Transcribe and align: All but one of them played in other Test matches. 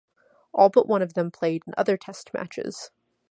All 0.51 0.69
but 0.69 0.87
one 0.87 1.03
of 1.03 1.13
them 1.13 1.29
played 1.29 1.61
in 1.67 1.75
other 1.77 1.95
Test 1.95 2.33
matches. 2.33 2.89